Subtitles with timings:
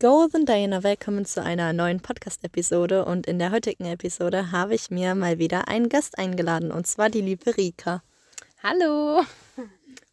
[0.00, 5.16] Golden Diana, willkommen zu einer neuen Podcast-Episode und in der heutigen Episode habe ich mir
[5.16, 8.04] mal wieder einen Gast eingeladen und zwar die liebe Rika.
[8.62, 9.24] Hallo!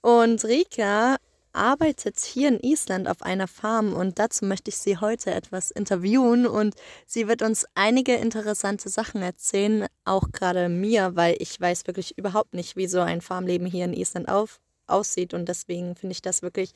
[0.02, 1.18] Und Rika
[1.54, 6.48] arbeitet hier in Island auf einer Farm und dazu möchte ich sie heute etwas interviewen
[6.48, 6.74] und
[7.06, 12.56] sie wird uns einige interessante Sachen erzählen, auch gerade mir, weil ich weiß wirklich überhaupt
[12.56, 16.42] nicht, wie so ein Farmleben hier in Island auf, aussieht und deswegen finde ich das
[16.42, 16.72] wirklich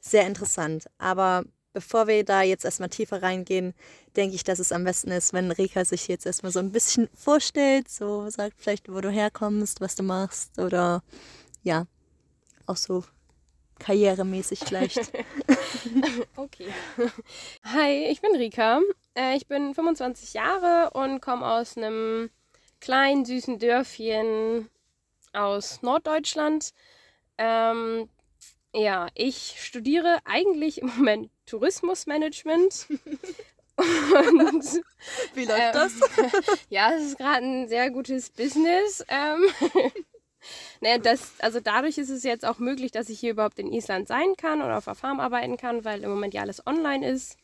[0.00, 0.86] sehr interessant.
[0.96, 1.44] Aber
[1.76, 3.74] bevor wir da jetzt erstmal tiefer reingehen,
[4.16, 7.10] denke ich, dass es am besten ist, wenn Rika sich jetzt erstmal so ein bisschen
[7.14, 11.02] vorstellt, so sagt vielleicht, wo du herkommst, was du machst oder
[11.62, 11.86] ja,
[12.64, 13.04] auch so
[13.78, 15.12] karrieremäßig vielleicht.
[16.36, 16.72] okay.
[17.64, 18.80] Hi, ich bin Rika.
[19.14, 22.30] Äh, ich bin 25 Jahre und komme aus einem
[22.80, 24.70] kleinen, süßen Dörfchen
[25.34, 26.72] aus Norddeutschland.
[27.36, 28.08] Ähm,
[28.76, 32.86] ja, ich studiere eigentlich im Moment Tourismusmanagement.
[33.78, 34.64] Und,
[35.34, 35.92] Wie läuft ähm, das?
[36.70, 39.04] ja, es ist gerade ein sehr gutes Business.
[39.08, 39.46] Ähm,
[40.80, 44.08] naja, das, also dadurch ist es jetzt auch möglich, dass ich hier überhaupt in Island
[44.08, 47.36] sein kann oder auf der Farm arbeiten kann, weil im Moment ja alles online ist.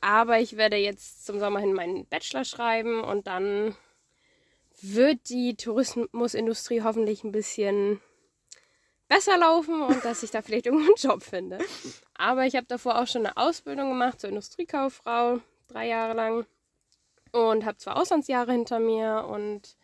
[0.00, 3.74] Aber ich werde jetzt zum Sommer hin meinen Bachelor schreiben und dann
[4.82, 8.00] wird die Tourismusindustrie hoffentlich ein bisschen
[9.08, 11.58] besser laufen und dass ich da vielleicht irgendwo einen Job finde.
[12.14, 16.46] Aber ich habe davor auch schon eine Ausbildung gemacht zur Industriekauffrau, drei Jahre lang.
[17.32, 19.76] Und habe zwei Auslandsjahre hinter mir und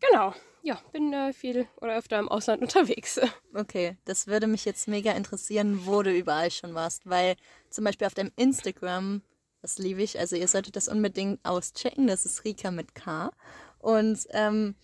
[0.00, 3.20] genau, ja, bin äh, viel oder öfter im Ausland unterwegs.
[3.54, 7.36] Okay, das würde mich jetzt mega interessieren, wo du überall schon warst, weil
[7.70, 9.22] zum Beispiel auf deinem Instagram,
[9.62, 13.30] das liebe ich, also ihr solltet das unbedingt auschecken, das ist Rika mit K.
[13.78, 14.74] Und ähm,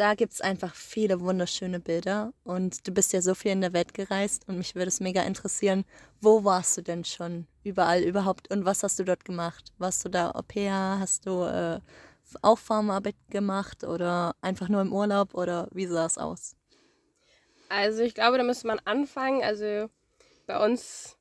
[0.00, 3.74] da gibt es einfach viele wunderschöne Bilder und du bist ja so viel in der
[3.74, 5.84] Welt gereist und mich würde es mega interessieren,
[6.22, 9.74] wo warst du denn schon überall überhaupt und was hast du dort gemacht?
[9.76, 10.96] Warst du da Au pair?
[10.98, 11.80] Hast du äh,
[12.40, 16.56] auch Farmarbeit gemacht oder einfach nur im Urlaub oder wie sah es aus?
[17.68, 19.42] Also ich glaube, da müsste man anfangen.
[19.42, 19.90] Also
[20.46, 21.18] bei uns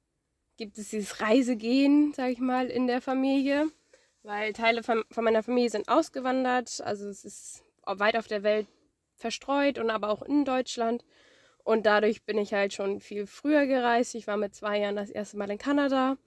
[0.56, 3.68] gibt es dieses Reisegehen, sag ich mal, in der Familie,
[4.24, 6.80] weil Teile von, von meiner Familie sind ausgewandert.
[6.80, 7.64] Also es ist
[7.98, 8.68] weit auf der Welt
[9.16, 11.04] verstreut und aber auch in Deutschland.
[11.64, 14.16] Und dadurch bin ich halt schon viel früher gereist.
[14.16, 16.18] Ich war mit zwei Jahren das erste Mal in Kanada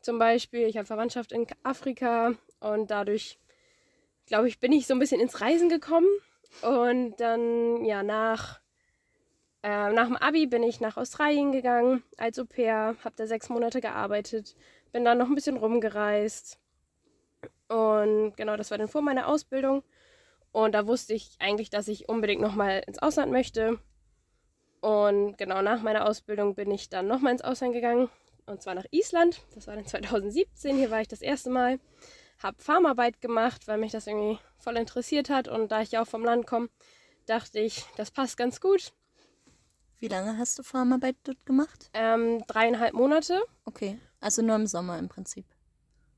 [0.00, 0.66] zum Beispiel.
[0.66, 3.38] Ich habe Verwandtschaft in Afrika und dadurch,
[4.26, 6.06] glaube ich, bin ich so ein bisschen ins Reisen gekommen.
[6.62, 8.60] Und dann, ja, nach,
[9.62, 13.48] äh, nach dem Abi bin ich nach Australien gegangen als Au pair, habe da sechs
[13.48, 14.54] Monate gearbeitet,
[14.92, 16.58] bin dann noch ein bisschen rumgereist.
[17.68, 19.82] Und genau, das war dann vor meiner Ausbildung.
[20.54, 23.80] Und da wusste ich eigentlich, dass ich unbedingt nochmal ins Ausland möchte.
[24.80, 28.08] Und genau nach meiner Ausbildung bin ich dann nochmal ins Ausland gegangen.
[28.46, 29.42] Und zwar nach Island.
[29.56, 30.76] Das war dann 2017.
[30.76, 31.80] Hier war ich das erste Mal.
[32.40, 35.48] Habe Farmarbeit gemacht, weil mich das irgendwie voll interessiert hat.
[35.48, 36.68] Und da ich ja auch vom Land komme,
[37.26, 38.92] dachte ich, das passt ganz gut.
[39.98, 41.90] Wie lange hast du Farmarbeit dort gemacht?
[41.94, 43.42] Ähm, dreieinhalb Monate.
[43.64, 45.46] Okay, also nur im Sommer im Prinzip.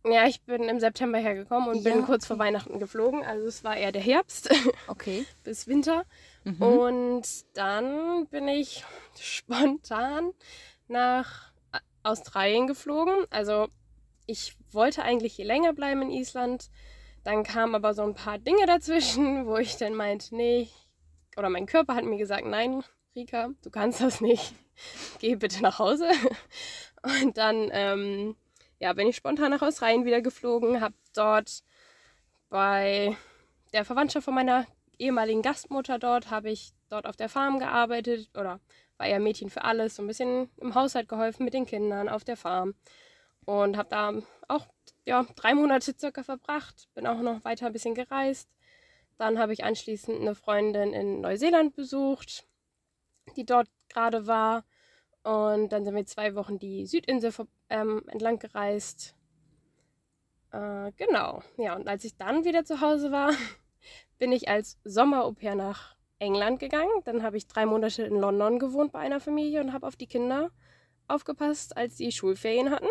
[0.09, 2.29] Ja, ich bin im September hergekommen und ja, bin kurz okay.
[2.29, 3.25] vor Weihnachten geflogen.
[3.25, 4.49] Also es war eher der Herbst.
[4.89, 5.27] Okay.
[5.43, 6.05] bis Winter.
[6.45, 6.63] Mhm.
[6.63, 8.85] Und dann bin ich
[9.19, 10.33] spontan
[10.87, 11.51] nach
[12.03, 13.27] Australien geflogen.
[13.31, 13.69] Also
[14.27, 16.71] ich wollte eigentlich hier länger bleiben in Island.
[17.25, 20.69] Dann kamen aber so ein paar Dinge dazwischen, wo ich dann meinte, nee,
[21.37, 22.85] oder mein Körper hat mir gesagt, nein,
[23.17, 24.55] Rika, du kannst das nicht.
[25.19, 26.09] Geh bitte nach Hause.
[27.23, 28.37] Und dann ähm,
[28.79, 31.63] ja, bin ich spontan nach Australien wieder geflogen, habe dort
[32.49, 33.17] bei
[33.73, 34.67] der Verwandtschaft von meiner
[34.99, 38.61] ehemaligen Gastmutter dort, habe ich dort auf der Farm gearbeitet oder
[38.97, 42.25] war ja Mädchen für alles, so ein bisschen im Haushalt geholfen mit den Kindern auf
[42.25, 42.75] der Farm
[43.45, 44.13] und habe da
[44.49, 44.67] auch
[45.05, 48.51] ja, drei Monate circa verbracht, bin auch noch weiter ein bisschen gereist.
[49.19, 52.47] Dann habe ich anschließend eine Freundin in Neuseeland besucht,
[53.37, 54.65] die dort gerade war.
[55.27, 57.33] Und dann sind wir zwei Wochen die Südinsel
[57.69, 59.17] ähm, entlang gereist.
[60.53, 61.43] Äh, genau.
[61.57, 63.33] Ja, und als ich dann wieder zu Hause war,
[64.19, 66.93] bin ich als Sommer-Au-pair nach England gegangen.
[67.07, 70.07] Dann habe ich drei Monate in London gewohnt bei einer Familie und habe auf die
[70.07, 70.53] Kinder
[71.09, 72.87] aufgepasst, als sie Schulferien hatten.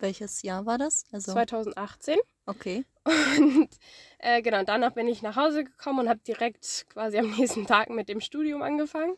[0.00, 1.04] Welches Jahr war das?
[1.12, 2.18] Also 2018.
[2.46, 2.84] Okay.
[3.04, 3.68] Und
[4.18, 7.90] äh, genau, danach bin ich nach Hause gekommen und habe direkt quasi am nächsten Tag
[7.90, 9.16] mit dem Studium angefangen.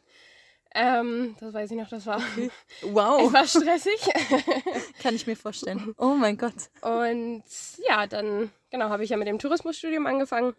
[0.74, 2.20] Ähm, das weiß ich noch, das war
[2.82, 3.32] wow.
[3.32, 4.00] war stressig.
[5.02, 5.94] Kann ich mir vorstellen.
[5.98, 6.70] Oh mein Gott.
[6.80, 7.44] Und
[7.86, 10.54] ja, dann genau habe ich ja mit dem Tourismusstudium angefangen.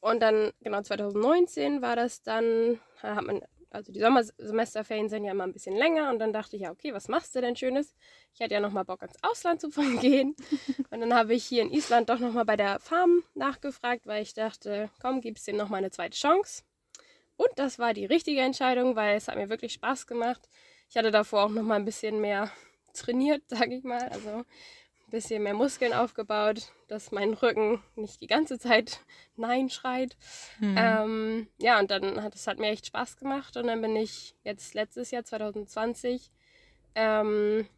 [0.00, 3.40] Und dann genau 2019 war das dann, hat man
[3.72, 6.92] also die Sommersemesterferien sind ja immer ein bisschen länger und dann dachte ich, ja, okay,
[6.92, 7.94] was machst du denn Schönes?
[8.34, 9.70] Ich hatte ja nochmal Bock ins Ausland zu
[10.00, 10.36] gehen.
[10.90, 14.34] und dann habe ich hier in Island doch nochmal bei der Farm nachgefragt, weil ich
[14.34, 16.62] dachte, komm, gib's dem nochmal eine zweite Chance.
[17.42, 20.48] Und das war die richtige Entscheidung, weil es hat mir wirklich Spaß gemacht.
[20.88, 22.50] Ich hatte davor auch nochmal ein bisschen mehr
[22.94, 24.08] trainiert, sage ich mal.
[24.08, 24.44] Also
[25.10, 29.00] bisschen mehr Muskeln aufgebaut, dass mein Rücken nicht die ganze Zeit
[29.36, 30.16] Nein schreit.
[30.58, 30.74] Mhm.
[30.78, 34.34] Ähm, ja, und dann hat es hat mir echt Spaß gemacht und dann bin ich
[34.42, 36.30] jetzt letztes Jahr 2020
[36.94, 37.68] ähm,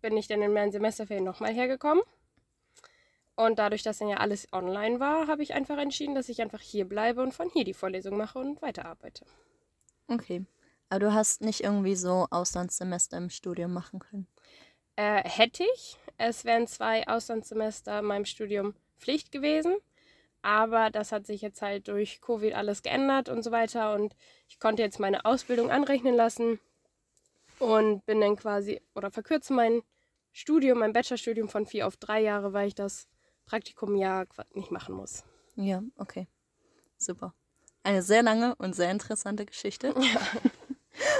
[0.00, 2.04] bin ich dann in meinen Semesterferien nochmal hergekommen.
[3.36, 6.60] Und dadurch, dass dann ja alles online war, habe ich einfach entschieden, dass ich einfach
[6.60, 9.24] hier bleibe und von hier die Vorlesung mache und weiterarbeite.
[10.06, 10.44] Okay.
[10.88, 14.28] Aber du hast nicht irgendwie so Auslandssemester im Studium machen können?
[14.96, 15.98] Äh, hätte ich.
[16.18, 19.74] Es wären zwei Auslandssemester in meinem Studium Pflicht gewesen.
[20.42, 23.94] Aber das hat sich jetzt halt durch Covid alles geändert und so weiter.
[23.94, 24.14] Und
[24.48, 26.60] ich konnte jetzt meine Ausbildung anrechnen lassen
[27.58, 29.82] und bin dann quasi oder verkürze mein
[30.32, 33.08] Studium, mein Bachelorstudium von vier auf drei Jahre, weil ich das
[33.46, 34.24] Praktikum ja
[34.54, 35.24] nicht machen muss.
[35.56, 36.26] Ja, okay.
[36.96, 37.34] Super.
[37.82, 39.94] Eine sehr lange und sehr interessante Geschichte.
[40.14, 40.20] Ja.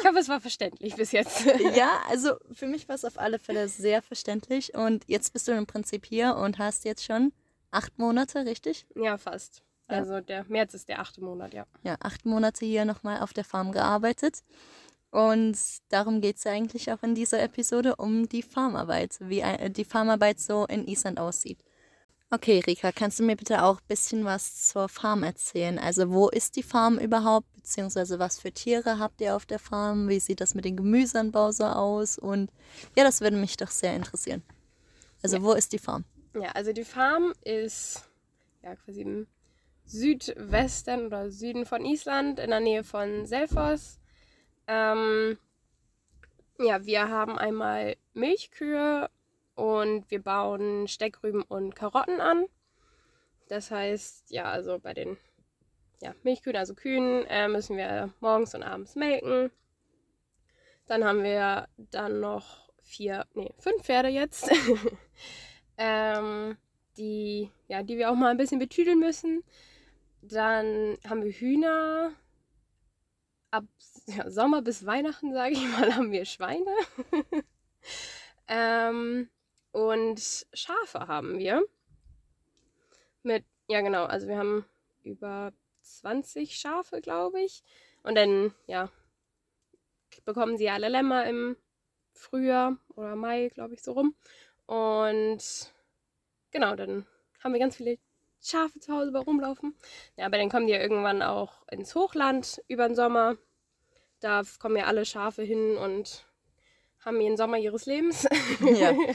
[0.00, 1.44] Ich hoffe, es war verständlich bis jetzt.
[1.74, 4.74] ja, also für mich war es auf alle Fälle sehr verständlich.
[4.74, 7.32] Und jetzt bist du im Prinzip hier und hast jetzt schon
[7.72, 8.86] acht Monate, richtig?
[8.94, 9.64] Ja, fast.
[9.88, 9.96] Ja.
[9.96, 11.66] Also der März ist der achte Monat, ja.
[11.82, 14.44] Ja, acht Monate hier nochmal auf der Farm gearbeitet.
[15.10, 15.58] Und
[15.90, 20.40] darum geht es ja eigentlich auch in dieser Episode um die Farmarbeit, wie die Farmarbeit
[20.40, 21.64] so in Island aussieht.
[22.34, 25.78] Okay, Rika, kannst du mir bitte auch ein bisschen was zur Farm erzählen?
[25.78, 30.08] Also wo ist die Farm überhaupt, beziehungsweise was für Tiere habt ihr auf der Farm?
[30.08, 32.19] Wie sieht das mit dem Gemüseanbau so aus?
[32.19, 32.50] Und
[32.96, 34.42] ja, das würde mich doch sehr interessieren.
[35.22, 35.42] Also ja.
[35.44, 36.04] wo ist die Farm?
[36.34, 38.02] Ja, also die Farm ist
[38.64, 39.28] ja quasi im
[39.84, 44.00] Südwesten oder Süden von Island, in der Nähe von Selfoss.
[44.66, 45.38] Ähm,
[46.58, 49.08] ja, wir haben einmal Milchkühe
[49.54, 52.46] und wir bauen Steckrüben und Karotten an.
[53.48, 55.16] Das heißt, ja, also bei den
[56.00, 59.50] ja, Milchkühen, also Kühen, äh, müssen wir morgens und abends melken.
[60.86, 64.50] Dann haben wir dann noch vier, nee, fünf Pferde jetzt,
[65.78, 66.56] ähm,
[66.96, 69.42] die, ja, die wir auch mal ein bisschen betüdeln müssen.
[70.22, 72.12] Dann haben wir Hühner.
[73.50, 73.64] Ab
[74.06, 76.74] ja, Sommer bis Weihnachten, sage ich mal, haben wir Schweine.
[78.48, 79.30] ähm,
[79.74, 81.64] und Schafe haben wir.
[83.24, 84.64] Mit, ja genau, also wir haben
[85.02, 87.64] über 20 Schafe, glaube ich.
[88.04, 88.88] Und dann, ja,
[90.24, 91.56] bekommen sie alle Lämmer im
[92.12, 94.14] Frühjahr oder Mai, glaube ich, so rum.
[94.66, 95.72] Und
[96.52, 97.04] genau, dann
[97.42, 97.98] haben wir ganz viele
[98.40, 99.74] Schafe zu Hause bei rumlaufen.
[100.16, 103.36] Ja, aber dann kommen die ja irgendwann auch ins Hochland über den Sommer.
[104.20, 106.24] Da kommen ja alle Schafe hin und
[107.04, 108.26] haben ihren Sommer ihres Lebens.
[108.60, 109.14] Ja, und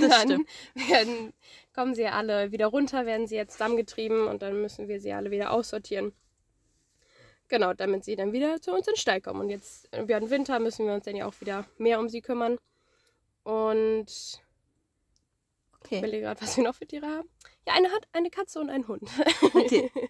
[0.00, 0.48] dann stimmt.
[0.74, 1.32] Werden,
[1.74, 5.30] kommen sie alle wieder runter, werden sie jetzt dammgetrieben und dann müssen wir sie alle
[5.30, 6.12] wieder aussortieren.
[7.48, 9.40] Genau, damit sie dann wieder zu uns in den Stall kommen.
[9.40, 12.22] Und jetzt über den Winter müssen wir uns dann ja auch wieder mehr um sie
[12.22, 12.56] kümmern.
[13.42, 14.40] Und
[15.80, 15.96] okay.
[15.96, 17.28] ich überlege gerade, was wir noch für Tiere haben.
[17.66, 19.02] Ja, eine hat eine Katze und einen Hund.
[19.54, 19.90] Okay.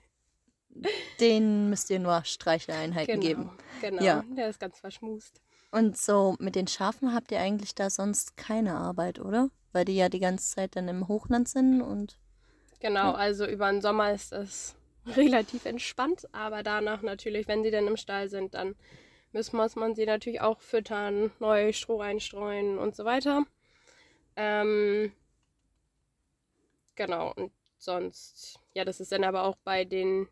[1.21, 3.59] Den müsst ihr nur Streicheleinheiten genau, geben.
[3.81, 4.25] Genau, ja.
[4.31, 5.43] der ist ganz verschmust.
[5.73, 9.49] Und so mit den Schafen habt ihr eigentlich da sonst keine Arbeit, oder?
[9.73, 12.19] Weil die ja die ganze Zeit dann im Hochland sind und.
[12.81, 13.15] Genau, ja.
[13.15, 14.77] also über den Sommer ist es
[15.07, 18.77] relativ entspannt, aber danach natürlich, wenn sie dann im Stall sind, dann
[19.33, 23.45] muss man sie natürlich auch füttern, neu Stroh einstreuen und so weiter.
[24.37, 25.11] Ähm,
[26.97, 30.29] genau, und sonst, ja, das ist dann aber auch bei den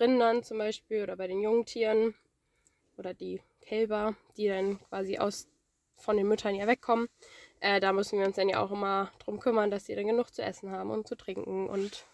[0.00, 2.16] Rindern zum Beispiel oder bei den Jungtieren
[2.96, 5.48] oder die Kälber, die dann quasi aus
[5.96, 7.08] von den Müttern ja wegkommen.
[7.60, 10.32] Äh, da müssen wir uns dann ja auch immer drum kümmern, dass die dann genug
[10.32, 12.06] zu essen haben und zu trinken und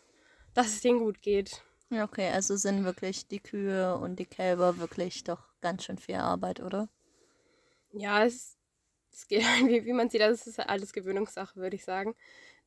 [0.55, 1.63] dass es denen gut geht.
[1.91, 6.17] Ja, okay, also sind wirklich die Kühe und die Kälber wirklich doch ganz schön viel
[6.17, 6.89] Arbeit, oder?
[7.93, 8.57] Ja, es,
[9.13, 12.15] es geht, wie, wie man sieht, das ist alles Gewöhnungssache, würde ich sagen.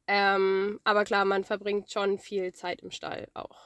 [0.08, 3.58] Ähm, aber klar, man verbringt schon viel Zeit im Stall auch.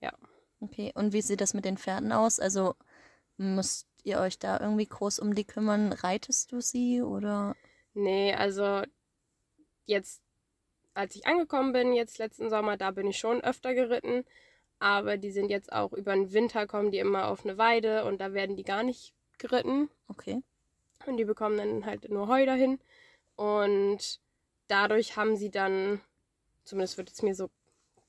[0.00, 0.12] Ja.
[0.60, 2.38] Okay, und wie sieht das mit den Pferden aus?
[2.38, 2.74] Also
[3.36, 5.92] muss ihr euch da irgendwie groß um die kümmern?
[5.92, 7.56] Reitest du sie oder?
[7.94, 8.82] Nee, also
[9.86, 10.22] jetzt,
[10.94, 14.24] als ich angekommen bin, jetzt letzten Sommer, da bin ich schon öfter geritten.
[14.78, 18.20] Aber die sind jetzt auch über den Winter, kommen die immer auf eine Weide und
[18.20, 19.88] da werden die gar nicht geritten.
[20.08, 20.42] Okay.
[21.06, 22.78] Und die bekommen dann halt nur Heu dahin.
[23.36, 24.20] Und
[24.68, 26.00] dadurch haben sie dann,
[26.64, 27.48] zumindest wird es mir so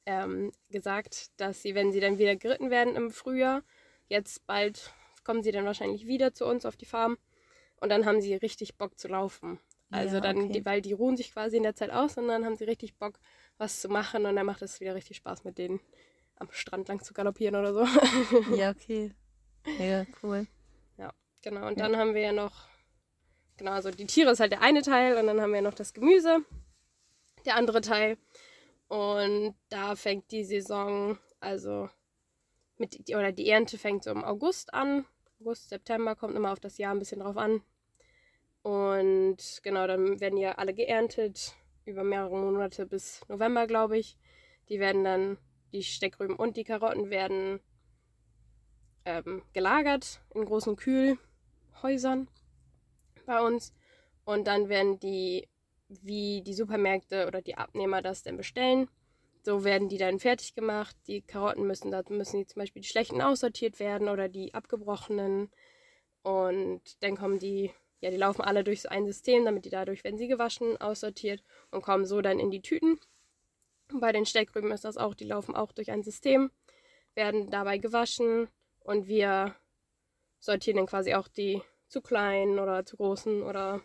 [0.06, 3.62] ähm, gesagt, dass sie, wenn sie dann wieder geritten werden im Frühjahr,
[4.10, 4.94] jetzt bald
[5.28, 7.18] kommen sie dann wahrscheinlich wieder zu uns auf die Farm
[7.82, 9.60] und dann haben sie richtig Bock zu laufen.
[9.92, 10.54] Also Ja, dann, okay.
[10.54, 12.96] die, weil die ruhen sich quasi in der Zeit aus und dann haben sie richtig
[12.96, 13.20] Bock,
[13.58, 15.82] was zu machen und dann macht es wieder richtig Spaß mit denen
[16.38, 17.86] am Strand lang zu galoppieren oder so.
[18.56, 19.12] Ja, okay.
[19.78, 20.48] Mega cool.
[21.42, 21.88] genau, und Ja.
[21.88, 22.68] dann haben wir ja noch,
[23.58, 25.94] genau, also die Tiere ist halt der eine Teil und dann haben wir noch das
[25.94, 26.40] Gemüse,
[27.46, 28.18] der andere Teil.
[28.88, 31.90] Und da fängt die Saison, also
[32.78, 35.06] mit, oder die Ernte fängt so im August an.
[35.40, 37.62] August, September kommt immer auf das Jahr ein bisschen drauf an.
[38.64, 44.18] Und genau, dann werden ja alle geerntet über mehrere Monate bis November, glaube ich.
[44.70, 45.38] Die werden dann,
[45.72, 47.60] die Steckrüben und die Karotten werden
[49.06, 52.28] ähm, gelagert in großen Kühlhäusern
[53.26, 53.74] bei uns.
[54.26, 55.48] Und dann werden die,
[55.88, 58.90] wie die Supermärkte oder die Abnehmer das dann bestellen,
[59.48, 60.94] so werden die dann fertig gemacht.
[61.08, 65.50] Die Karotten müssen, da müssen die zum Beispiel die schlechten aussortiert werden oder die abgebrochenen.
[66.22, 70.04] Und dann kommen die, ja, die laufen alle durch so ein System, damit die dadurch
[70.04, 73.00] werden sie gewaschen, aussortiert und kommen so dann in die Tüten.
[73.90, 76.52] Und bei den Steckrüben ist das auch, die laufen auch durch ein System,
[77.16, 78.50] werden dabei gewaschen
[78.82, 79.56] und wir
[80.40, 83.82] sortieren dann quasi auch die zu kleinen oder zu großen oder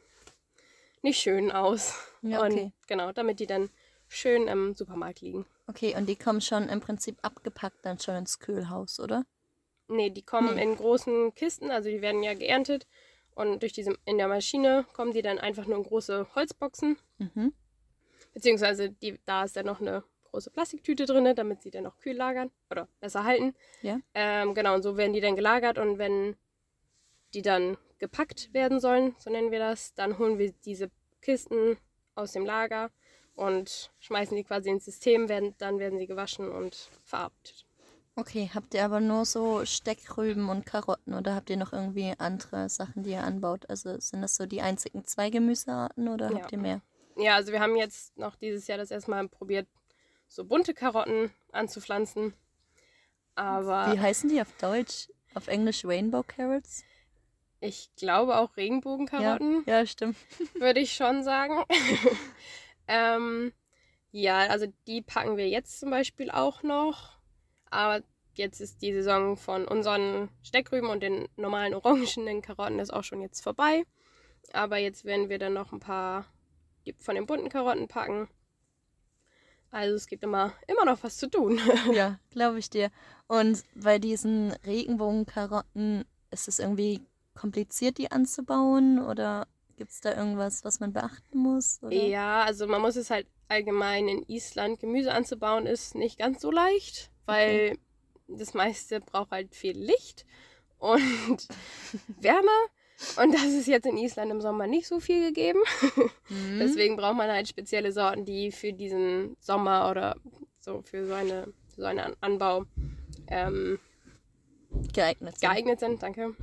[1.02, 1.94] nicht schön aus.
[2.22, 2.64] Ja, okay.
[2.64, 3.70] Und genau, damit die dann
[4.08, 5.46] schön im Supermarkt liegen.
[5.66, 9.24] Okay, und die kommen schon im Prinzip abgepackt dann schon ins Kühlhaus, oder?
[9.88, 10.62] Nee, die kommen Nee.
[10.62, 12.86] in großen Kisten, also die werden ja geerntet
[13.34, 17.52] und durch diese in der Maschine kommen die dann einfach nur in große Holzboxen, Mhm.
[18.32, 22.16] beziehungsweise die, da ist dann noch eine große Plastiktüte drin, damit sie dann noch kühl
[22.16, 23.54] lagern oder besser halten.
[23.82, 24.00] Ja.
[24.14, 26.36] Ähm, genau, und so werden die dann gelagert und wenn
[27.34, 30.90] die dann gepackt werden sollen, so nennen wir das, dann holen wir diese
[31.20, 31.76] Kisten
[32.14, 32.90] aus dem Lager
[33.34, 36.74] und schmeißen die quasi ins System, werden, dann werden sie gewaschen und
[37.04, 37.64] verarbeitet.
[38.14, 42.68] Okay, habt ihr aber nur so Steckrüben und Karotten oder habt ihr noch irgendwie andere
[42.68, 43.68] Sachen, die ihr anbaut?
[43.70, 46.34] Also sind das so die einzigen zwei Gemüsearten oder Ja.
[46.34, 46.82] habt ihr mehr?
[47.16, 49.66] Ja, also wir haben jetzt noch dieses Jahr das erstmal probiert,
[50.28, 52.34] so bunte Karotten anzupflanzen.
[53.34, 55.08] Aber Wie heißen die auf Deutsch?
[55.34, 56.84] Auf Englisch Rainbow Carrots?
[57.60, 60.16] ich glaube auch Regenbogenkarotten, Ja, ja stimmt.
[60.58, 61.64] würde ich schon sagen.
[62.92, 63.52] ähm,
[64.10, 67.16] ja, also die packen wir jetzt zum Beispiel auch noch.
[67.70, 73.04] Aber jetzt ist die Saison von unseren Steckrüben und den normalen orangenen Karotten ist auch
[73.04, 73.84] schon jetzt vorbei.
[74.52, 76.26] Aber jetzt werden wir dann noch ein paar
[76.98, 78.28] von den bunten Karotten packen.
[79.70, 81.58] Also es gibt immer, immer noch was zu tun.
[81.92, 82.90] Ja, glaube ich dir.
[83.26, 87.00] Und bei diesen Regenbogenkarotten ist es irgendwie
[87.34, 88.98] kompliziert, die anzubauen?
[88.98, 91.80] Oder gibt es da irgendwas, was man beachten muss?
[91.82, 91.92] Oder?
[91.92, 96.50] Ja, also man muss es halt allgemein in Island Gemüse anzubauen, ist nicht ganz so
[96.50, 97.78] leicht, weil
[98.28, 100.24] das meiste braucht halt viel Licht
[100.78, 101.48] und
[102.20, 102.48] Wärme.
[103.16, 105.60] Und das ist jetzt in Island im Sommer nicht so viel gegeben.
[106.28, 106.58] Mhm.
[106.60, 110.16] Deswegen braucht man halt spezielle Sorten, die für diesen Sommer oder
[110.60, 112.64] so für so, eine, so einen An- Anbau
[113.26, 113.80] ähm,
[114.92, 115.48] geeignet sind.
[115.50, 116.36] geeignet sind, danke.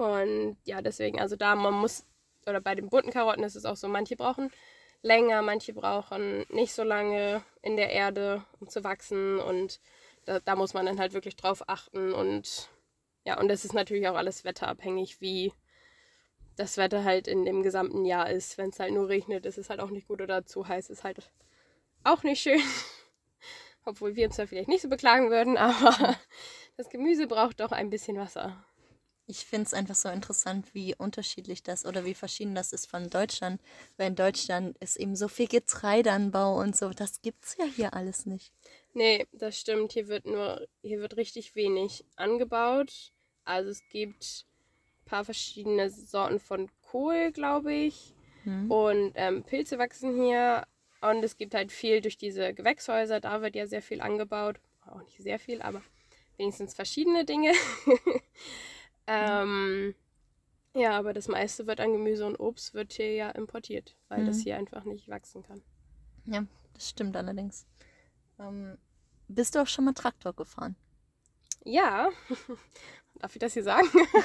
[0.00, 2.06] Und ja, deswegen, also da man muss,
[2.46, 4.50] oder bei den bunten Karotten ist es auch so, manche brauchen
[5.02, 9.38] länger, manche brauchen nicht so lange in der Erde, um zu wachsen.
[9.38, 9.78] Und
[10.24, 12.12] da, da muss man dann halt wirklich drauf achten.
[12.14, 12.70] Und
[13.24, 15.52] ja, und das ist natürlich auch alles wetterabhängig, wie
[16.56, 18.56] das Wetter halt in dem gesamten Jahr ist.
[18.56, 21.04] Wenn es halt nur regnet, ist es halt auch nicht gut oder zu heiß ist
[21.04, 21.30] halt
[22.04, 22.62] auch nicht schön.
[23.84, 26.16] Obwohl wir uns da vielleicht nicht so beklagen würden, aber
[26.78, 28.64] das Gemüse braucht doch ein bisschen Wasser.
[29.30, 33.08] Ich finde es einfach so interessant, wie unterschiedlich das oder wie verschieden das ist von
[33.10, 33.60] Deutschland.
[33.96, 36.90] Weil in Deutschland ist eben so viel Getreideanbau und so.
[36.90, 38.52] Das gibt's ja hier alles nicht.
[38.92, 39.92] Nee, das stimmt.
[39.92, 43.12] Hier wird nur, hier wird richtig wenig angebaut.
[43.44, 44.46] Also es gibt
[45.04, 48.16] ein paar verschiedene Sorten von Kohl, glaube ich.
[48.42, 48.68] Hm.
[48.68, 50.66] Und ähm, Pilze wachsen hier.
[51.02, 53.20] Und es gibt halt viel durch diese Gewächshäuser.
[53.20, 54.58] Da wird ja sehr viel angebaut.
[54.84, 55.82] Auch nicht sehr viel, aber
[56.36, 57.52] wenigstens verschiedene Dinge.
[59.10, 59.94] ähm,
[60.74, 64.38] ja, aber das meiste wird an Gemüse und Obst wird hier ja importiert, weil das
[64.38, 64.42] Mhm.
[64.42, 65.62] hier einfach nicht wachsen kann.
[66.26, 67.66] Ja, das stimmt allerdings.
[68.40, 68.78] Ähm,
[69.28, 70.76] bist du auch schon mal Traktor gefahren?
[71.64, 72.10] Ja,
[73.20, 73.88] darf ich das hier sagen?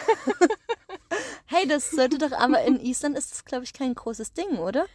[1.48, 4.88] Hey, das sollte doch, aber in Island ist das, glaube ich, kein großes Ding, oder?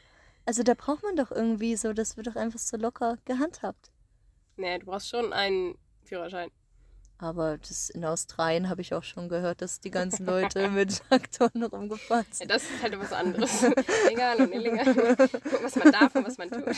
[0.46, 3.90] Also da braucht man doch irgendwie so, das wird doch einfach so locker gehandhabt.
[4.56, 6.50] Nee, du brauchst schon einen Führerschein.
[7.22, 11.62] Aber das in Australien habe ich auch schon gehört, dass die ganzen Leute mit Traktoren
[11.64, 12.50] rumgefahren Ja, sind.
[12.50, 13.62] das ist halt was anderes.
[14.08, 14.86] legal und illegal.
[15.62, 16.64] was man darf und was man tut.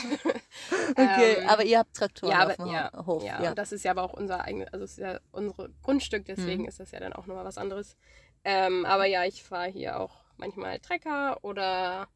[0.91, 3.23] Okay, Ähm, aber ihr habt Traktoren ja, auf aber, dem ja, Hof.
[3.23, 3.49] ja, Ja.
[3.51, 6.65] und das ist ja aber auch unser eigenes, also es ist ja unser Grundstück, deswegen
[6.67, 7.95] ist das ja dann auch nochmal was anderes.
[8.43, 12.07] Ähm, aber ja, ich fahre hier auch manchmal Trecker oder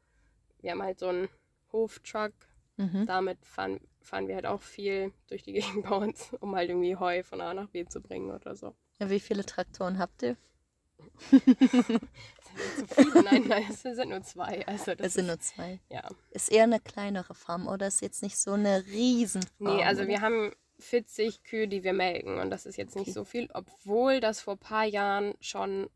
[0.61, 1.29] wir haben halt so einen
[1.71, 2.33] Hoftruck.
[2.79, 3.05] Mhm.
[3.07, 6.95] Damit fahren, fahren wir halt auch viel durch die Gegend bei uns, um halt irgendwie
[6.95, 8.75] Heu von A nach B zu bringen oder so.
[8.99, 9.09] ja.
[9.09, 10.37] Wie viele Traktoren habt ihr?
[11.31, 12.01] Sind
[12.63, 14.65] nicht so viele, nein, nein, es sind nur zwei.
[14.67, 15.79] Also das Es sind ist, nur zwei.
[15.89, 16.07] ja.
[16.31, 19.77] Ist eher eine kleinere Farm oder ist jetzt nicht so eine Riesenfarm?
[19.77, 20.09] Nee, also oder?
[20.09, 23.11] wir haben 40 Kühe, die wir melken und das ist jetzt nicht Okay.
[23.13, 25.89] so viel, obwohl das vor ein paar Jahren schon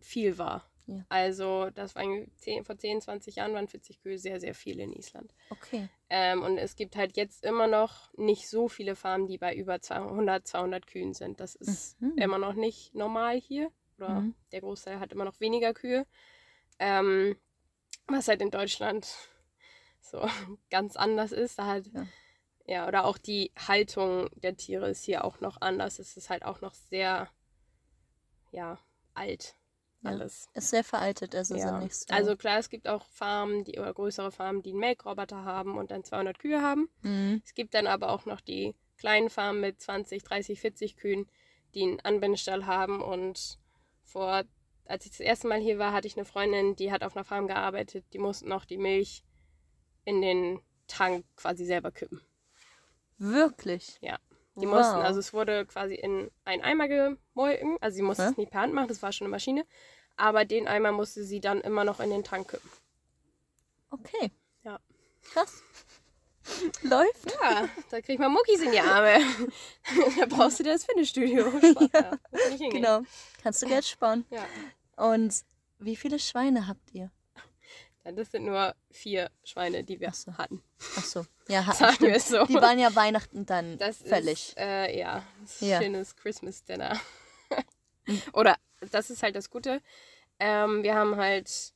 [0.00, 0.68] viel war.
[0.86, 1.04] Ja.
[1.08, 2.04] Also das war
[2.36, 5.34] 10, vor 10, 20 Jahren waren 40 Kühe sehr, sehr viel in Island.
[5.50, 5.88] Okay.
[6.08, 9.80] Ähm, und es gibt halt jetzt immer noch nicht so viele Farmen, die bei über
[9.80, 11.40] 200, 200 Kühen sind.
[11.40, 12.18] Das ist Mhm.
[12.18, 13.70] immer noch nicht normal hier.
[13.98, 14.34] Oder Mhm.
[14.52, 16.06] der Großteil hat immer noch weniger Kühe.
[16.78, 17.36] Ähm,
[18.08, 19.08] was halt in Deutschland
[20.00, 20.20] so
[20.70, 21.58] ganz anders ist.
[21.58, 22.06] Da halt, Ja.
[22.66, 22.88] ja.
[22.88, 25.98] oder auch die Haltung der Tiere ist hier auch noch anders.
[25.98, 27.28] Es ist halt auch noch sehr,
[28.50, 28.78] ja,
[29.14, 29.56] alt.
[30.04, 30.48] Alles.
[30.54, 31.80] Ist sehr veraltet, also Ja.
[31.80, 32.14] sind so.
[32.14, 35.90] Also klar, es gibt auch Farmen, die oder größere Farmen, die einen Melkroboter haben und
[35.90, 36.88] dann 200 Kühe haben.
[37.02, 37.42] Mhm.
[37.44, 41.26] Es gibt dann aber auch noch die kleinen Farmen mit 20, 30, 40 Kühen,
[41.74, 43.02] die einen Anbindestall haben.
[43.02, 43.58] Und
[44.02, 44.44] vor,
[44.84, 47.24] als ich das erste Mal hier war, hatte ich eine Freundin, die hat auf einer
[47.24, 48.04] Farm gearbeitet.
[48.12, 49.24] Die mussten noch die Milch
[50.04, 52.20] in den Tank quasi selber kippen.
[53.18, 53.98] Wirklich?
[54.00, 54.18] Ja.
[54.54, 54.74] Die wow.
[54.74, 57.78] mussten, also es wurde quasi in einen Eimer gemolken.
[57.80, 58.30] Also sie musste Hä?
[58.30, 59.64] es nicht per Hand machen, das war schon eine Maschine.
[60.16, 62.70] Aber den Eimer musste sie dann immer noch in den Tank kippen.
[63.90, 64.30] Okay.
[64.62, 64.78] Ja.
[65.32, 65.62] Krass.
[66.82, 67.32] Läuft?
[67.40, 69.18] Ja, da kriegt man Muckis in die Arme.
[70.18, 71.46] da brauchst du dir das Fitnessstudio.
[71.92, 72.18] Ja.
[72.50, 72.70] Ich.
[72.70, 73.02] Genau.
[73.42, 74.24] Kannst du Geld sparen.
[74.30, 74.44] Ja.
[74.96, 75.44] Und
[75.78, 77.10] wie viele Schweine habt ihr?
[78.04, 80.36] Das sind nur vier Schweine, die wir Ach so.
[80.36, 80.62] hatten.
[80.96, 81.24] Ach so.
[81.48, 82.44] Ja, ha Sagen wir es so.
[82.46, 84.48] Die waren ja Weihnachten dann Das fällig.
[84.50, 85.80] ist, äh, ja, das ist Ja.
[85.80, 86.98] schönes Christmas Dinner.
[88.06, 88.20] Mhm.
[88.32, 88.56] Oder,
[88.90, 89.80] das ist halt das Gute.
[90.40, 91.72] Ähm, wir haben halt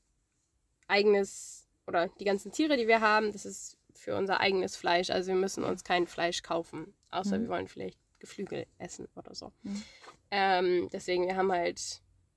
[0.89, 5.11] eigenes, oder die ganzen Tiere, die wir haben, das ist für unser eigenes Fleisch.
[5.11, 6.95] Also wir müssen uns kein Fleisch kaufen.
[7.11, 7.43] Außer Mhm.
[7.43, 9.53] wir wollen vielleicht Geflügel essen oder so.
[9.63, 9.83] Mhm.
[10.31, 11.81] Ähm, deswegen, wir haben halt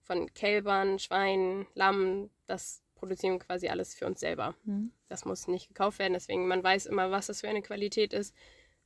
[0.04, 4.55] von Kälbern, Schweinen, Lamm, das produzieren quasi alles für uns selber.
[4.65, 4.91] Mhm.
[5.07, 6.13] Das muss nicht gekauft werden.
[6.13, 8.35] Deswegen, man weiß immer, was das für eine Qualität ist,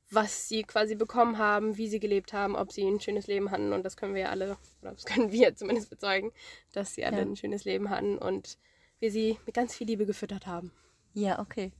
[0.09, 3.73] was sie quasi bekommen haben, wie sie gelebt haben, ob sie ein schönes Leben hatten.
[3.73, 6.31] Und das können wir ja alle, oder das können wir zumindest bezeugen,
[6.71, 7.23] dass sie alle Ja.
[7.23, 8.57] ein schönes Leben hatten und
[8.99, 10.71] wir sie mit ganz viel Liebe gefüttert haben.
[11.13, 11.71] Ja, okay.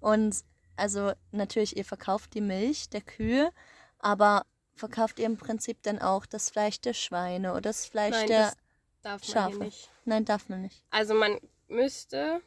[0.00, 0.36] Und
[0.76, 3.50] also natürlich, ihr verkauft die Milch der Kühe,
[3.98, 8.26] aber verkauft ihr im Prinzip dann auch das Fleisch der Schweine oder das Fleisch Nein,
[8.28, 8.40] der.
[8.46, 8.56] das
[9.02, 9.56] darf man Schafe.
[9.56, 9.90] hier nicht.
[10.06, 10.82] Nein, darf man nicht.
[10.90, 11.38] Also man
[11.70, 12.40] müsste,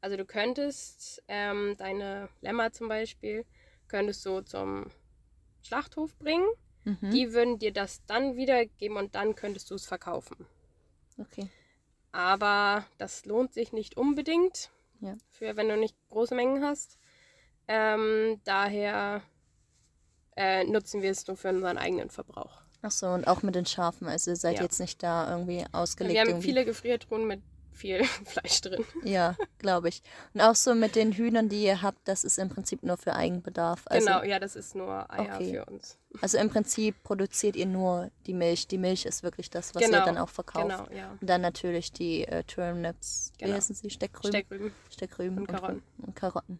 [0.00, 3.44] also du könntest ähm, deine Lämmer zum Beispiel,
[3.88, 4.90] könntest du zum
[5.62, 6.46] Schlachthof bringen.
[6.84, 7.10] Mhm.
[7.10, 10.46] Die würden dir das dann wiedergeben und dann könntest du es verkaufen.
[11.18, 11.48] Okay.
[12.12, 14.70] Aber das lohnt sich nicht unbedingt,
[15.00, 15.14] Ja.
[15.30, 16.98] für wenn du nicht große Mengen hast.
[17.68, 19.22] Ähm, daher
[20.36, 22.60] äh, nutzen wir es nur für unseren eigenen Verbrauch.
[22.82, 24.06] Ach so, und auch mit den Schafen.
[24.06, 24.62] Also ihr seid Ja.
[24.62, 26.14] jetzt nicht da irgendwie ausgelegt.
[26.14, 26.46] wir haben irgendwie.
[26.46, 27.42] viele Gefriertruhen mit
[27.76, 28.84] viel Fleisch drin.
[29.04, 30.02] Ja, glaube ich.
[30.34, 33.14] Und auch so mit den Hühnern, die ihr habt, das ist im Prinzip nur für
[33.14, 33.82] Eigenbedarf.
[33.86, 35.52] Also, genau, ja, das ist nur Eier Okay.
[35.52, 35.98] für uns.
[36.22, 38.66] Also im Prinzip produziert ihr nur die Milch.
[38.68, 40.68] Die Milch ist wirklich das, was ihr Genau, dann auch verkauft.
[40.90, 41.10] Genau, ja.
[41.20, 43.56] Und dann natürlich die äh, Turnips, wie Genau.
[43.56, 43.90] heißen sie?
[43.90, 44.30] Steckrüben?
[44.30, 44.72] Steckrüben.
[44.90, 45.82] Steckrüben Und Karotten.
[45.98, 46.58] Und Karotten.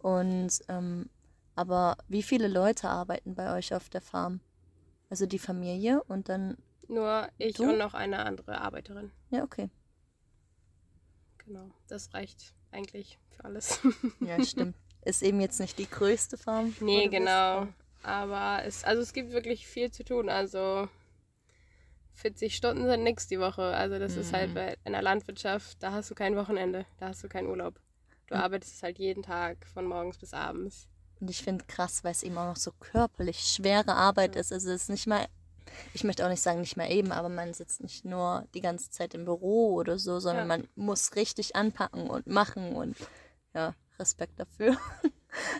[0.00, 1.08] Und ähm,
[1.56, 4.40] aber wie viele Leute arbeiten bei euch auf der Farm?
[5.10, 6.56] Also die Familie und dann,
[6.88, 7.64] Nur ich Du?
[7.70, 9.12] und noch eine andere Arbeiterin.
[9.30, 9.68] ja, okay.
[11.46, 13.80] Genau, das reicht eigentlich für alles.
[14.20, 14.76] Ja, stimmt.
[15.04, 16.74] Ist eben jetzt nicht die größte Farm.
[16.80, 17.68] nee, genau.
[18.02, 20.28] Aber es, also es gibt wirklich viel zu tun.
[20.30, 20.88] Also
[22.14, 23.62] 40 Stunden sind nichts die Woche.
[23.62, 24.54] Also das ist halt Mhm.
[24.54, 27.78] bei in der Landwirtschaft, da hast du kein Wochenende, da hast du keinen Urlaub.
[28.28, 28.40] Du Mhm.
[28.40, 30.88] arbeitest halt jeden Tag von morgens bis abends.
[31.20, 34.40] Und ich finde krass, weil es eben auch noch so körperlich schwere Arbeit Ja.
[34.40, 34.52] ist.
[34.52, 35.26] Also es ist nicht mal,
[35.94, 38.90] ich möchte auch nicht sagen, nicht mehr eben, aber man sitzt nicht nur die ganze
[38.90, 40.56] Zeit im Büro oder so, sondern Ja.
[40.56, 42.96] man muss richtig anpacken und machen und
[43.54, 44.76] ja, Respekt dafür.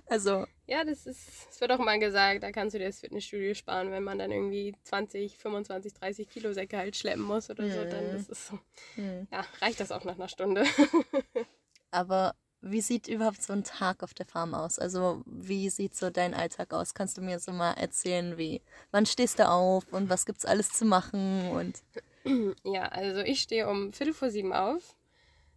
[0.09, 3.53] also, Ja, das ist, es wird auch mal gesagt, da kannst du dir das Fitnessstudio
[3.55, 7.85] sparen, wenn man dann irgendwie 20, 25, 30 Kilo Säcke halt schleppen muss oder so,
[7.85, 8.15] dann Mhm.
[8.17, 8.59] ist so.
[8.95, 9.27] hm.
[9.31, 10.65] Ja, reicht das auch nach einer Stunde.
[11.91, 14.79] aber wie sieht überhaupt so ein Tag auf der Farm aus?
[14.79, 16.95] Also wie sieht so dein Alltag aus?
[16.95, 20.71] Kannst du mir so mal erzählen, wie, wann stehst du auf und was gibt's alles
[20.71, 21.83] zu machen und...
[22.65, 24.97] Ja, also ich stehe um Viertel vor sieben auf,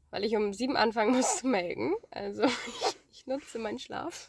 [0.09, 1.95] weil ich um sieben anfangen muss zu melken.
[2.11, 4.27] Also ich, ich nutze meinen Schlaf.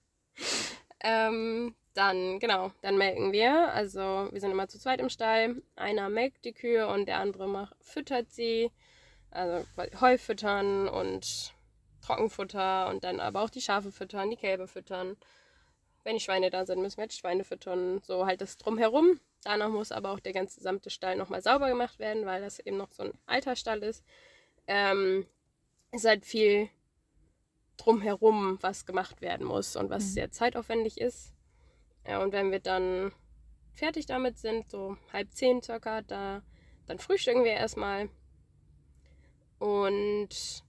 [1.00, 3.70] ähm, dann, genau, dann melken wir.
[3.74, 5.62] Also wir sind immer zu zweit im Stall.
[5.76, 8.70] Einer melkt die Kühe und der andere macht, füttert sie.
[9.30, 9.64] Also
[10.00, 11.54] Heu füttern und
[12.02, 15.16] Trockenfutter und dann aber auch die Schafe füttern, die Kälber füttern.
[16.02, 18.00] Wenn die Schweine da sind, müssen wir jetzt Schweine füttern.
[18.02, 19.20] So halt das drumherum.
[19.44, 22.76] Danach muss aber auch der ganze gesamte Stall nochmal sauber gemacht werden, weil das eben
[22.76, 24.04] noch so ein alter Stall ist.
[24.66, 25.26] Ähm,
[25.92, 26.68] ist halt viel
[27.76, 30.08] drumherum, was gemacht werden muss und was mhm.
[30.08, 31.32] sehr zeitaufwendig ist.
[32.06, 33.12] Ja, und wenn wir dann
[33.72, 36.42] fertig damit sind, so halb zehn circa, da,
[36.86, 38.08] dann frühstücken wir erstmal.
[39.60, 40.64] Und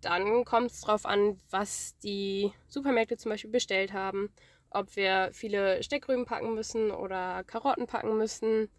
[0.00, 4.30] dann kommt es darauf an, was die Supermärkte zum Beispiel bestellt haben.
[4.70, 8.70] Ob wir viele Steckrüben packen müssen oder Karotten packen müssen.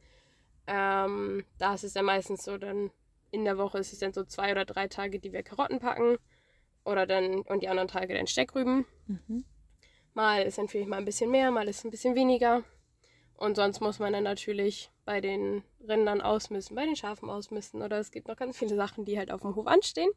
[0.65, 2.91] Ähm, da ist es ja meistens so, dann
[3.31, 6.17] in der Woche ist es dann so zwei oder drei Tage, die wir Karotten packen.
[6.83, 8.85] Oder dann, und die anderen Tage dann Steckrüben.
[9.05, 9.45] Mhm.
[10.13, 12.63] Mal ist dann vielleicht mal ein bisschen mehr, mal ist ein bisschen weniger.
[13.37, 17.81] Und sonst muss man dann natürlich bei den Rindern ausmisten, bei den Schafen ausmisten.
[17.81, 20.09] Oder es gibt noch ganz viele Sachen, die halt auf dem Hof anstehen,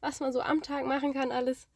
[0.00, 1.68] was man so am Tag machen kann, alles.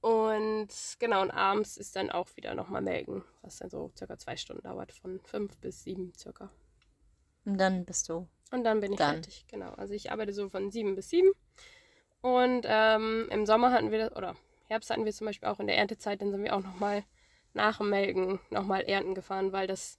[0.00, 4.36] Und genau, und abends ist dann auch wieder nochmal melken, was dann so circa zwei
[4.36, 6.50] Stunden dauert, von fünf bis sieben circa.
[7.44, 8.26] Und dann bist du.
[8.50, 9.16] Und dann bin ich dann.
[9.16, 9.72] fertig, genau.
[9.74, 11.30] Also ich arbeite so von sieben bis sieben.
[12.22, 14.36] Und ähm, im Sommer hatten wir das, oder
[14.68, 17.04] Herbst hatten wir zum Beispiel auch in der Erntezeit, dann sind wir auch nochmal
[17.52, 19.98] nach dem Melken nochmal ernten gefahren, weil das,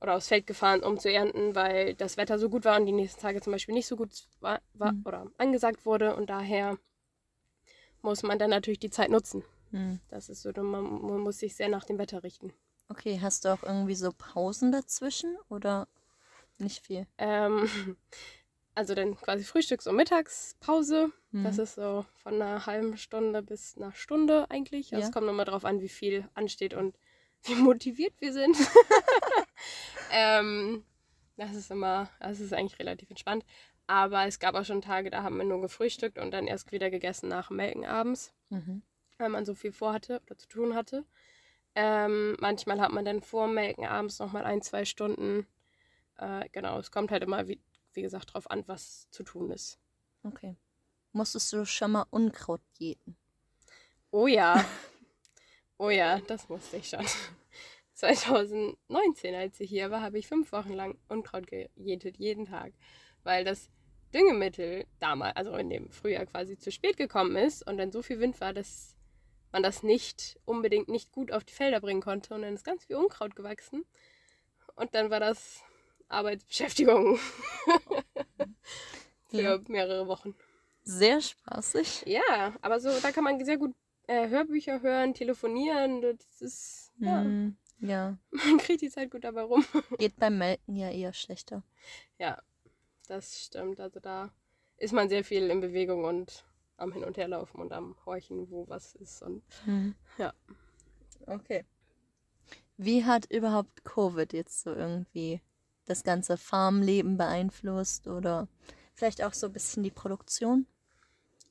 [0.00, 2.92] oder aufs Feld gefahren, um zu ernten, weil das Wetter so gut war und die
[2.92, 5.02] nächsten Tage zum Beispiel nicht so gut war, war mhm.
[5.04, 6.78] oder angesagt wurde und daher
[8.02, 9.42] muss man dann natürlich die Zeit nutzen.
[9.70, 10.00] Mhm.
[10.08, 12.52] Das ist so, man, man muss sich sehr nach dem Wetter richten.
[12.88, 15.88] Okay, hast du auch irgendwie so Pausen dazwischen oder
[16.58, 17.06] nicht viel?
[17.18, 17.68] Ähm,
[18.74, 21.10] also dann quasi Frühstücks- und Mittagspause.
[21.32, 21.44] Mhm.
[21.44, 24.92] Das ist so von einer halben Stunde bis einer Stunde eigentlich.
[24.92, 25.06] Also ja.
[25.08, 26.96] Es kommt nochmal drauf an, wie viel ansteht und
[27.42, 28.56] wie motiviert wir sind.
[30.12, 30.84] ähm,
[31.36, 33.44] das ist immer, das ist eigentlich relativ entspannt.
[33.86, 36.90] Aber es gab auch schon Tage, da haben wir nur gefrühstückt und dann erst wieder
[36.90, 38.82] gegessen nach dem Melken abends, mhm.
[39.18, 41.04] weil man so viel vorhatte oder zu tun hatte.
[41.76, 45.46] Ähm, manchmal hat man dann vor dem Melken abends nochmal ein, zwei Stunden.
[46.16, 47.60] Äh, genau, es kommt halt immer wie,
[47.92, 49.78] wie gesagt, darauf an, was zu tun ist.
[50.24, 50.56] Okay.
[51.12, 53.16] Musstest du schon mal Unkraut jäten?
[54.10, 54.64] Oh ja.
[55.78, 57.06] oh ja, das musste ich schon.
[57.96, 62.72] 2019, als ich hier war, habe ich fünf Wochen lang Unkraut gejätet, jeden Tag.
[63.24, 63.70] Weil das
[64.14, 68.20] Düngemittel damals, also in dem Frühjahr quasi zu spät gekommen ist und dann so viel
[68.20, 68.94] Wind war, dass
[69.50, 72.34] man das nicht unbedingt nicht gut auf die Felder bringen konnte.
[72.34, 73.84] Und dann ist ganz viel Unkraut gewachsen.
[74.74, 75.62] Und dann war das
[76.08, 77.18] Arbeitsbeschäftigung
[79.30, 79.58] für ja.
[79.68, 80.34] mehrere Wochen.
[80.82, 82.04] Sehr spaßig.
[82.06, 83.74] Ja, aber so, da kann man sehr gut
[84.06, 86.02] äh, Hörbücher hören, telefonieren.
[86.02, 87.24] Das ist, ja.
[87.24, 88.16] Mm, ja.
[88.30, 89.64] Man kriegt die Zeit gut dabei rum.
[89.98, 91.62] Geht beim Melken ja eher schlechter.
[92.18, 92.42] Ja,
[93.08, 93.80] das stimmt.
[93.80, 94.30] Also da
[94.76, 96.44] ist man sehr viel in Bewegung und
[96.76, 99.22] am Hin- und Herlaufen und am Horchen, wo was ist.
[99.22, 99.94] Und mhm.
[100.18, 100.32] ja.
[101.26, 101.64] Okay.
[102.76, 105.40] Wie hat überhaupt Covid jetzt so irgendwie
[105.86, 108.48] das ganze Farmleben beeinflusst oder
[108.94, 110.66] vielleicht auch so ein bisschen die Produktion?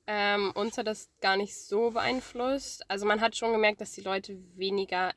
[0.08, 2.90] Ähm, uns hat das gar nicht so beeinflusst.
[2.90, 5.14] Also man hat schon gemerkt, dass die Leute weniger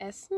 [0.00, 0.36] essen,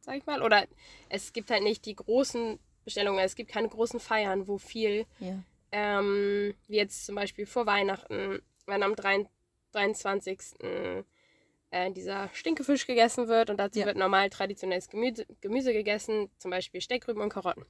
[0.00, 0.42] sag ich mal.
[0.42, 0.66] Oder
[1.08, 5.42] es gibt halt nicht die großen Bestellungen, es gibt keine großen Feiern, wo viel, ja.
[5.72, 13.50] ähm, wie jetzt zum Beispiel vor Weihnachten, wenn am 23 äh, dieser Stinkefisch gegessen wird
[13.50, 13.86] und dazu ja.
[13.86, 17.66] wird normal traditionelles Gemüse, Gemüse gegessen, zum Beispiel Steckrüben und Karotten.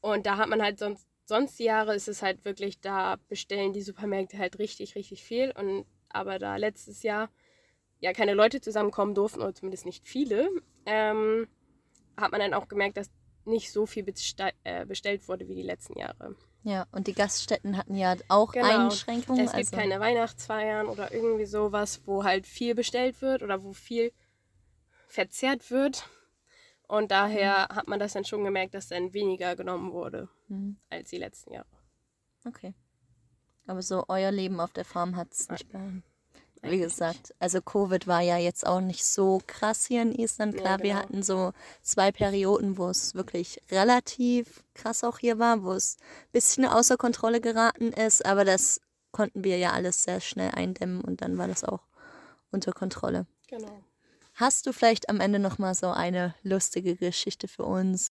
[0.00, 3.72] Und da hat man halt sonst, sonst die Jahre ist es halt wirklich, da bestellen
[3.72, 5.50] die Supermärkte halt richtig, richtig viel.
[5.52, 7.30] Und aber da letztes Jahr
[8.04, 10.50] ja keine Leute zusammenkommen durften, oder zumindest nicht viele,
[10.84, 11.48] ähm,
[12.18, 13.10] hat man dann auch gemerkt, dass
[13.46, 14.04] nicht so viel
[14.64, 16.36] äh, bestellt wurde wie die letzten Jahre.
[16.62, 18.86] Ja, und die Gaststätten hatten ja auch genau.
[18.86, 19.44] Einschränkungen.
[19.44, 23.72] Es gibt also keine Weihnachtsfeiern oder irgendwie sowas, wo halt viel bestellt wird oder wo
[23.72, 24.12] viel
[25.08, 26.08] verzehrt wird.
[26.86, 27.76] Und daher mhm.
[27.76, 30.76] hat man das dann schon gemerkt, dass dann weniger genommen wurde mhm.
[30.90, 31.66] als die letzten Jahre.
[32.46, 32.74] Okay.
[33.66, 36.02] Aber so euer Leben auf der Farm hat es nicht behalten
[36.64, 40.56] wie gesagt, also Covid war ja jetzt auch nicht so krass hier in Island.
[40.56, 40.84] Klar, ja, genau.
[40.84, 45.96] wir hatten so zwei Perioden, wo es wirklich relativ krass auch hier war, wo es
[46.00, 48.80] ein bisschen außer Kontrolle geraten ist, aber das
[49.12, 51.80] konnten wir ja alles sehr schnell eindämmen und dann war das auch
[52.50, 53.26] unter Kontrolle.
[53.48, 53.82] Genau.
[54.34, 58.10] Hast du vielleicht am Ende noch mal so eine lustige Geschichte für uns?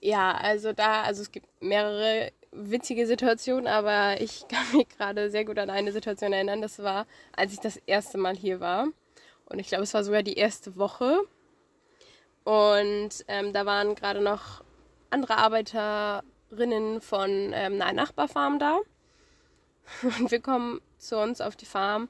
[0.00, 5.44] Ja, also da, also es gibt mehrere witzige Situationen, aber ich kann mich gerade sehr
[5.44, 6.62] gut an eine Situation erinnern.
[6.62, 8.88] Das war, als ich das erste Mal hier war.
[9.46, 11.20] Und ich glaube, es war sogar die erste Woche.
[12.44, 14.62] Und ähm, da waren gerade noch
[15.10, 18.78] andere Arbeiterinnen von ähm, einer Nachbarfarm da.
[20.02, 22.08] Und wir kommen zu uns auf die Farm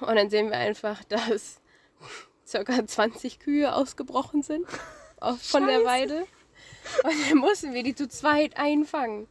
[0.00, 1.60] und dann sehen wir einfach, dass
[2.50, 2.86] ca.
[2.86, 4.66] 20 Kühe ausgebrochen sind
[5.20, 5.66] von Scheiße.
[5.66, 6.26] der Weide.
[7.02, 9.28] Und dann mussten wir die zu zweit einfangen.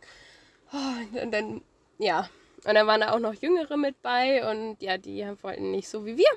[0.76, 1.62] Oh, und dann,
[1.98, 2.30] ja.
[2.66, 6.06] Und dann waren da auch noch Jüngere mit bei und ja, die wollten nicht so
[6.06, 6.30] wie wir.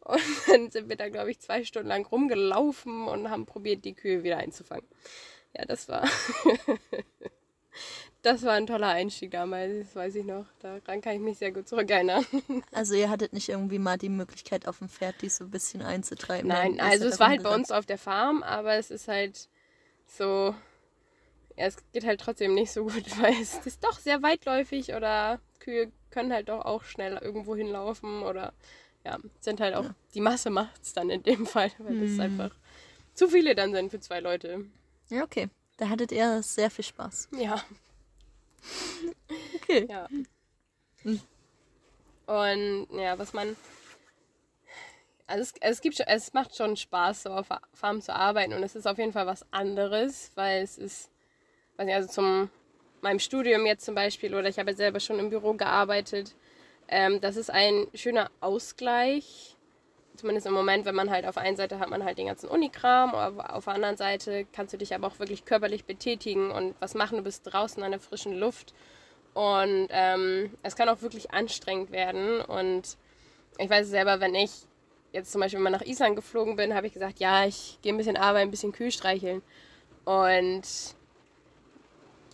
[0.00, 3.94] Und dann sind wir da, glaube ich, zwei Stunden lang rumgelaufen und haben probiert, die
[3.94, 4.86] Kühe wieder einzufangen.
[5.56, 6.08] Ja, das war.
[8.22, 10.46] das war ein toller Einstieg damals, das weiß ich noch.
[10.60, 12.24] Daran kann ich mich sehr gut zurückerinnern.
[12.72, 15.82] Also ihr hattet nicht irgendwie mal die Möglichkeit auf dem Pferd, die so ein bisschen
[15.82, 16.48] einzutreiben?
[16.48, 19.48] Nein, also es war halt bei uns auf der Farm, aber es ist halt
[20.06, 20.54] so,
[21.56, 25.40] ja, es geht halt trotzdem nicht so gut, weil es ist doch sehr weitläufig oder
[25.60, 28.52] Kühe können halt doch auch schnell irgendwo hinlaufen oder
[29.04, 29.94] ja, sind halt auch, ja.
[30.14, 32.08] die Masse macht es dann in dem Fall, weil hm.
[32.08, 32.50] das einfach
[33.14, 34.66] zu viele dann sind für zwei Leute.
[35.08, 35.48] Ja, okay.
[35.78, 37.28] Da hattet ihr sehr viel Spaß.
[37.38, 37.62] Ja.
[39.56, 39.86] Okay.
[39.88, 40.08] Ja.
[41.02, 41.20] Hm.
[42.26, 43.56] Und ja, was man.
[45.26, 48.76] Also es, es, gibt es macht schon Spaß, so auf Farm zu arbeiten und es
[48.76, 51.10] ist auf jeden Fall was anderes, weil es ist,
[51.76, 52.50] weiß nicht, also zum
[53.02, 56.34] meinem Studium jetzt zum Beispiel oder ich habe selber schon im Büro gearbeitet.
[56.88, 59.56] Ähm, das ist ein schöner Ausgleich
[60.16, 63.14] zumindest im Moment, wenn man halt auf einer Seite hat man halt den ganzen Unikram,
[63.14, 67.18] auf der anderen Seite kannst du dich aber auch wirklich körperlich betätigen und was machen.
[67.18, 68.74] Du bist draußen an der frischen Luft
[69.34, 72.40] und ähm, es kann auch wirklich anstrengend werden.
[72.40, 72.96] Und
[73.58, 74.50] ich weiß selber, wenn ich
[75.12, 77.98] jetzt zum Beispiel mal nach Island geflogen bin, habe ich gesagt, ja, ich gehe ein
[77.98, 79.42] bisschen arbeiten, ein bisschen Kühl streicheln.
[80.04, 80.62] Und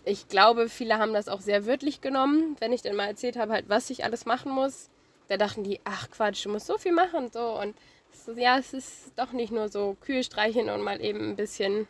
[0.05, 3.53] ich glaube, viele haben das auch sehr wörtlich genommen, wenn ich dann mal erzählt habe,
[3.53, 4.89] halt, was ich alles machen muss
[5.27, 7.31] da dachten die, ach Quatsch, du musst so viel machen.
[7.31, 7.59] So.
[7.59, 7.75] Und
[8.11, 11.87] so, ja, es ist doch nicht nur so Kühe streichen und mal eben ein bisschen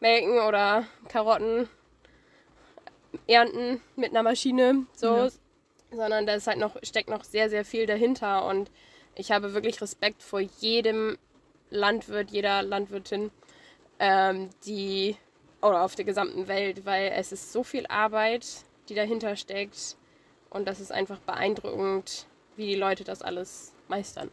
[0.00, 1.68] melken oder Karotten
[3.26, 5.28] ernten mit einer Maschine, so, ja.
[5.90, 8.46] sondern da ist halt noch, steckt noch sehr, sehr viel dahinter.
[8.46, 8.70] Und
[9.14, 11.18] ich habe wirklich Respekt vor jedem
[11.70, 13.30] Landwirt, jeder Landwirtin,
[13.98, 15.16] ähm, die
[15.60, 18.46] oder auf der gesamten Welt, weil es ist so viel Arbeit,
[18.88, 19.96] die dahinter steckt.
[20.50, 24.30] Und das ist einfach beeindruckend, wie die Leute das alles meistern.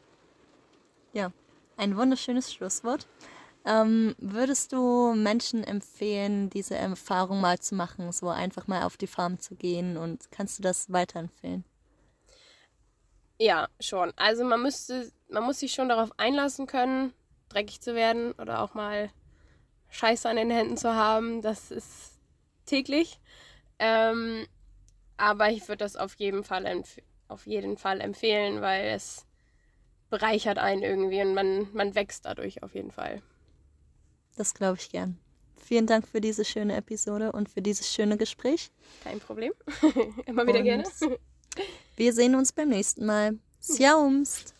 [1.13, 1.31] Ja,
[1.77, 3.07] ein wunderschönes Schlusswort.
[3.65, 9.07] Ähm, würdest du Menschen empfehlen, diese Erfahrung mal zu machen, so einfach mal auf die
[9.07, 11.65] Farm zu gehen und kannst du das weiterempfehlen?
[13.39, 14.13] Ja, schon.
[14.15, 17.13] Also man müsste, man muss sich schon darauf einlassen können,
[17.49, 19.09] dreckig zu werden oder auch mal
[19.95, 21.41] Scheiße an den Händen zu haben.
[21.41, 22.13] Das ist
[22.65, 23.19] täglich.
[23.79, 24.45] Ähm,
[25.17, 29.25] aber ich würde das auf jeden Fall empfehlen auf jeden Fall empfehlen, weil es
[30.09, 33.21] bereichert einen irgendwie und man, man wächst dadurch auf jeden Fall.
[34.35, 35.17] Das glaube ich gern.
[35.55, 38.71] Vielen Dank für diese schöne Episode und für dieses schöne Gespräch.
[39.03, 39.53] Kein Problem.
[40.25, 40.83] Immer wieder und gerne.
[41.95, 43.39] wir sehen uns beim nächsten Mal.
[43.61, 44.54] Sjaumst!